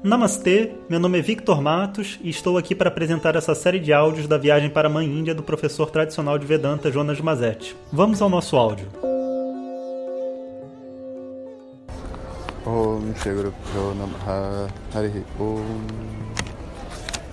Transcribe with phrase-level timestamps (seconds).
[0.00, 4.28] Namastê, meu nome é Victor Matos e estou aqui para apresentar essa série de áudios
[4.28, 7.74] da viagem para a Mãe Índia do professor tradicional de Vedanta Jonas Mazetti.
[7.92, 8.86] Vamos ao nosso áudio.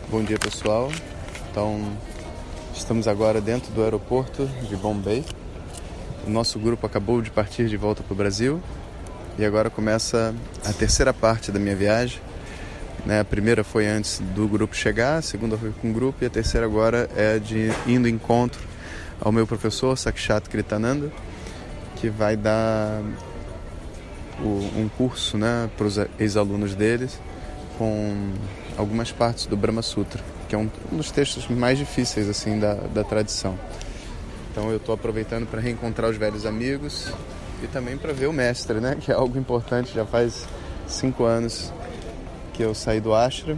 [0.09, 0.91] Bom dia pessoal.
[1.51, 1.79] Então,
[2.73, 5.23] estamos agora dentro do aeroporto de Bombay.
[6.25, 8.59] O nosso grupo acabou de partir de volta para o Brasil
[9.37, 10.33] e agora começa
[10.65, 12.19] a terceira parte da minha viagem
[13.05, 13.19] né?
[13.19, 16.29] A primeira foi antes do grupo chegar, a segunda foi com o grupo e a
[16.29, 18.61] terceira agora é de indo encontro
[19.19, 21.11] ao meu professor Sakshat Kritananda,
[21.95, 23.01] que vai dar
[24.39, 27.19] o, um curso né, para os ex-alunos deles
[27.77, 28.33] com
[28.77, 32.73] algumas partes do Brahma Sutra, que é um, um dos textos mais difíceis assim da,
[32.75, 33.57] da tradição.
[34.51, 37.11] Então eu estou aproveitando para reencontrar os velhos amigos
[37.63, 39.93] e também para ver o mestre, né, que é algo importante.
[39.93, 40.45] Já faz
[40.87, 41.73] cinco anos
[42.55, 43.57] que eu saí do Astra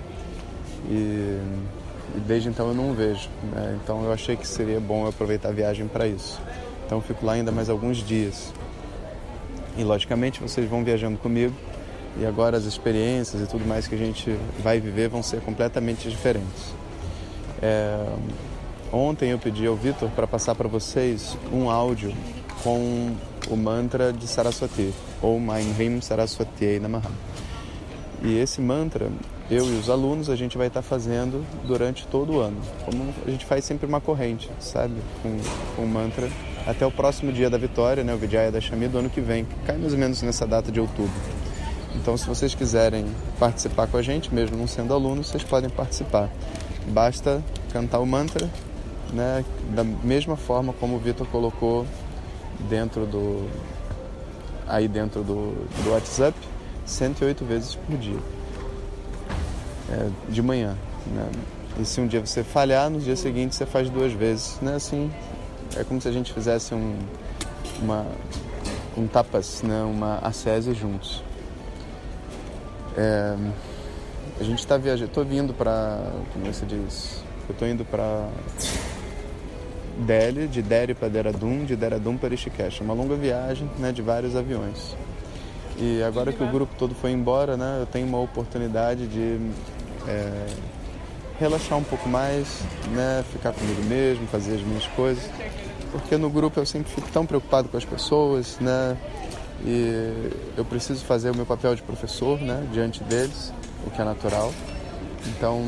[0.89, 1.39] e,
[2.15, 3.29] e desde então eu não vejo.
[3.53, 3.77] Né?
[3.83, 6.41] Então eu achei que seria bom eu aproveitar a viagem para isso.
[6.85, 8.51] Então eu fico lá ainda mais alguns dias.
[9.77, 11.53] E logicamente vocês vão viajando comigo
[12.19, 16.09] e agora as experiências e tudo mais que a gente vai viver vão ser completamente
[16.09, 16.73] diferentes.
[17.61, 18.03] É,
[18.91, 22.11] ontem eu pedi ao Vitor para passar para vocês um áudio
[22.63, 23.15] com
[23.49, 27.11] o mantra de Saraswati, ou Maim Rim Saraswati Namaha.
[28.23, 29.09] E esse mantra,
[29.49, 32.57] eu e os alunos, a gente vai estar fazendo durante todo o ano.
[32.83, 34.95] Como a gente faz sempre uma corrente, sabe?
[35.21, 36.27] Com, o mantra
[36.65, 38.13] até o próximo dia da vitória, né?
[38.13, 40.79] O Vijaya Dashami do ano que vem, que cai mais ou menos nessa data de
[40.79, 41.13] outubro.
[41.95, 43.05] Então, se vocês quiserem
[43.39, 46.29] participar com a gente, mesmo não sendo alunos, vocês podem participar.
[46.87, 48.49] Basta cantar o mantra,
[49.13, 49.45] né?
[49.75, 51.85] Da mesma forma como o Vitor colocou
[52.67, 53.47] dentro do
[54.67, 56.37] aí dentro do, do WhatsApp
[56.87, 58.17] 108 vezes por dia,
[59.91, 60.75] é, de manhã.
[61.05, 61.29] Né?
[61.79, 64.57] E se um dia você falhar, no dia seguinte você faz duas vezes.
[64.61, 64.75] Né?
[64.75, 65.11] Assim,
[65.75, 66.97] é como se a gente fizesse um,
[67.81, 68.05] uma,
[68.97, 69.83] um tapas, né?
[69.83, 71.21] uma ascese juntos.
[72.97, 73.35] É,
[74.39, 75.99] a gente está viajando, estou vindo para,
[76.33, 78.27] como você diz, eu estou indo para
[79.99, 82.81] Delhi, de Delhi para Dehradun, de Dehradun para Rishikesh.
[82.81, 84.95] É uma longa viagem né, de vários aviões.
[85.79, 89.39] E agora que o grupo todo foi embora, né, eu tenho uma oportunidade de
[90.07, 90.47] é,
[91.39, 92.61] relaxar um pouco mais,
[92.91, 95.23] né, ficar comigo mesmo, fazer as minhas coisas.
[95.91, 98.97] Porque no grupo eu sempre fico tão preocupado com as pessoas, né,
[99.63, 103.53] e eu preciso fazer o meu papel de professor, né, diante deles,
[103.85, 104.51] o que é natural.
[105.27, 105.63] Então,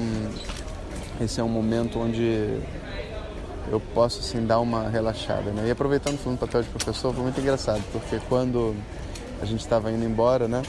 [1.22, 2.58] esse é um momento onde
[3.72, 5.68] eu posso assim dar uma relaxada, né?
[5.68, 8.76] E aproveitando do papel de professor, foi muito engraçado, porque quando
[9.42, 10.62] a gente estava indo embora, né?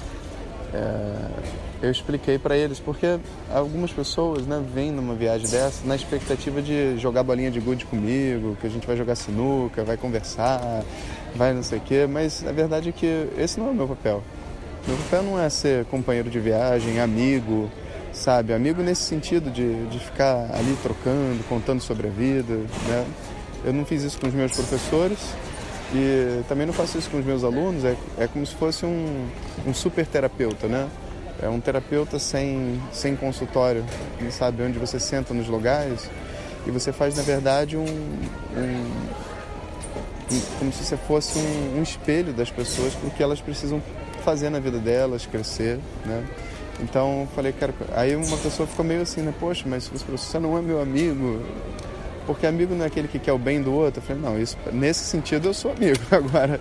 [0.72, 3.18] É, eu expliquei para eles, porque
[3.52, 8.56] algumas pessoas né, vêm numa viagem dessa na expectativa de jogar bolinha de gude comigo,
[8.60, 10.84] que a gente vai jogar sinuca, vai conversar,
[11.34, 13.88] vai não sei o quê, mas a verdade é que esse não é o meu
[13.88, 14.22] papel.
[14.86, 17.70] Meu papel não é ser companheiro de viagem, amigo,
[18.12, 18.52] sabe?
[18.52, 22.54] Amigo nesse sentido de, de ficar ali trocando, contando sobre a vida,
[22.86, 23.06] né?
[23.64, 25.18] Eu não fiz isso com os meus professores,
[25.92, 29.26] e também não faço isso com os meus alunos, é, é como se fosse um,
[29.66, 30.88] um super terapeuta, né?
[31.42, 33.84] É um terapeuta sem, sem consultório,
[34.30, 34.62] sabe?
[34.62, 36.08] Onde você senta nos lugares
[36.66, 38.90] e você faz, na verdade, um, um,
[40.58, 43.82] como se você fosse um, um espelho das pessoas porque elas precisam
[44.22, 46.24] fazer na vida delas, crescer, né?
[46.82, 49.34] Então, falei, cara, aí uma pessoa ficou meio assim, né?
[49.38, 51.42] Poxa, mas você não é meu amigo,
[52.30, 54.00] porque amigo não é aquele que quer o bem do outro.
[54.00, 55.98] Eu falei, não, isso, nesse sentido eu sou amigo.
[56.12, 56.60] Agora,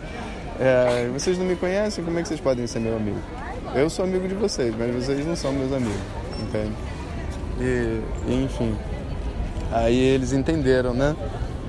[0.60, 3.20] é, vocês não me conhecem, como é que vocês podem ser meu amigo?
[3.76, 6.02] Eu sou amigo de vocês, mas vocês não são meus amigos,
[6.42, 6.74] entende?
[7.60, 8.02] E,
[8.44, 8.76] enfim,
[9.72, 11.16] aí eles entenderam, né?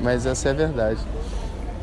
[0.03, 1.01] Mas essa é a verdade.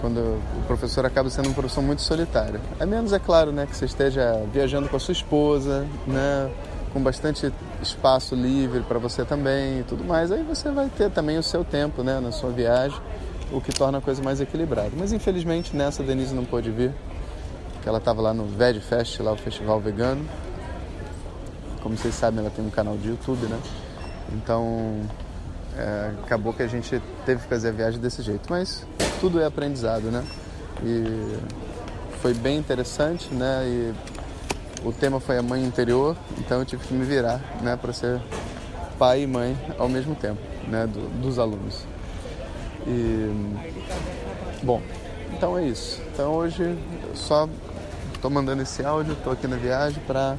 [0.01, 2.59] Quando o professor acaba sendo um professor muito solitário.
[2.79, 6.49] A menos, é claro, né, que você esteja viajando com a sua esposa, né?
[6.97, 11.37] Com bastante espaço livre para você também e tudo mais, aí você vai ter também
[11.37, 12.99] o seu tempo né, na sua viagem,
[13.51, 14.89] o que torna a coisa mais equilibrada.
[14.97, 16.91] Mas infelizmente nessa a Denise não pôde vir,
[17.73, 20.25] porque ela estava lá no Veg Fest, lá o festival vegano.
[21.83, 23.59] Como vocês sabem, ela tem um canal de YouTube, né?
[24.33, 25.01] Então
[25.77, 28.47] é, acabou que a gente teve que fazer a viagem desse jeito.
[28.49, 28.87] Mas
[29.19, 30.23] tudo é aprendizado, né?
[30.83, 31.37] E
[32.23, 33.63] foi bem interessante, né?
[33.67, 33.93] E
[34.83, 38.21] o tema foi a mãe interior, então eu tive que me virar, né, para ser
[38.97, 41.83] pai e mãe ao mesmo tempo, né, do, dos alunos.
[42.85, 43.31] E
[44.63, 44.81] bom,
[45.33, 46.01] então é isso.
[46.13, 47.47] Então hoje eu só
[48.13, 50.35] estou mandando esse áudio, estou aqui na viagem para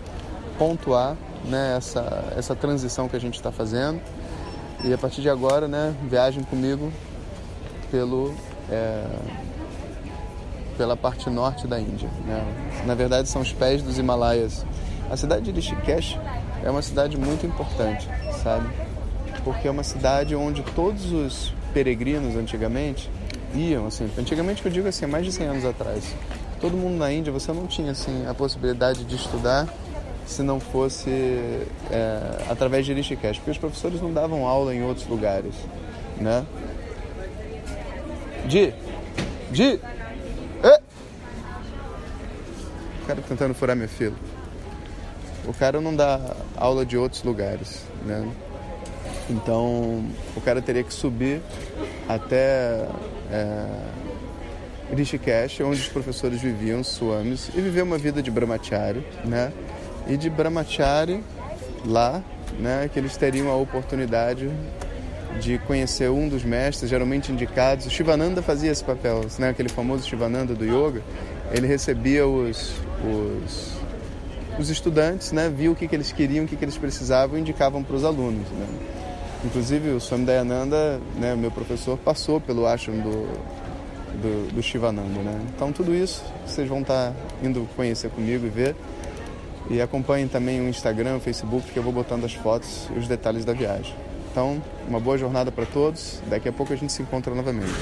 [0.59, 4.01] pontuar né, essa, essa transição que a gente está fazendo.
[4.85, 6.93] E a partir de agora, né, viagem comigo
[7.91, 8.35] pelo,
[8.71, 9.05] é,
[10.79, 12.09] pela parte norte da Índia.
[12.25, 12.43] Né?
[12.87, 14.65] Na verdade, são os pés dos Himalaias.
[15.11, 16.17] A cidade de Rishikesh
[16.65, 18.09] é uma cidade muito importante,
[18.43, 18.69] sabe?
[19.45, 23.11] Porque é uma cidade onde todos os peregrinos antigamente
[23.55, 26.15] iam, assim, antigamente eu digo assim, mais de 100 anos atrás.
[26.61, 29.67] Todo mundo na Índia, você não tinha assim a possibilidade de estudar
[30.27, 31.11] se não fosse
[31.91, 32.21] é,
[32.51, 35.55] através de Rishikesh, porque os professores não davam aula em outros lugares,
[36.21, 36.45] né?
[38.47, 38.75] Di,
[39.51, 39.81] Di,
[40.63, 40.69] e!
[40.69, 40.81] O
[43.09, 44.15] cara tentando furar minha fila.
[45.47, 48.29] O cara não dá aula de outros lugares, né?
[49.31, 50.05] Então,
[50.37, 51.41] o cara teria que subir
[52.09, 52.87] até
[53.31, 53.67] é,
[54.95, 59.53] Rishikesh, onde os professores viviam, swamis, e viver uma vida de brahmachari, né?
[60.09, 61.23] e de Brahmachari
[61.85, 62.23] lá,
[62.59, 64.51] né, que eles teriam a oportunidade
[65.39, 67.87] de conhecer um dos mestres, geralmente indicados.
[67.87, 71.03] O Shivananda fazia esse papel, né, aquele famoso Shivananda do yoga.
[71.53, 72.73] Ele recebia os,
[73.05, 73.77] os,
[74.59, 77.41] os estudantes, né, via o que, que eles queriam, o que, que eles precisavam e
[77.41, 78.49] indicavam para os alunos.
[78.49, 78.67] Né.
[79.45, 83.27] Inclusive o Swami Dayananda, né, meu professor, passou pelo ashram do,
[84.21, 85.21] do, do Shivananda.
[85.21, 85.41] Né.
[85.55, 87.13] Então tudo isso vocês vão estar
[87.43, 88.77] indo conhecer comigo e ver.
[89.71, 93.07] E acompanhem também o Instagram, o Facebook, que eu vou botando as fotos e os
[93.07, 93.95] detalhes da viagem.
[94.31, 96.23] Então, uma boa jornada para todos.
[96.27, 97.75] Daqui a pouco a gente se encontra novamente.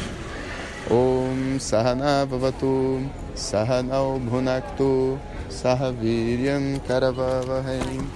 [0.93, 3.06] ॐ सहना भवतु
[3.37, 5.19] सहनौ भुनक्तु,
[5.50, 8.06] सह वीर्यं करववहै।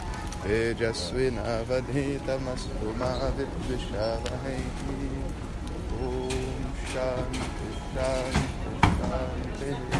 [0.44, 4.62] तेजस्विनवधीतमस्तु मा विद्विषावहै।
[6.06, 6.28] ॐ
[6.92, 9.99] शान्ति शान्ति, शान्तिः।